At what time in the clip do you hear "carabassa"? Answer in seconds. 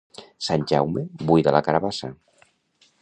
1.69-2.11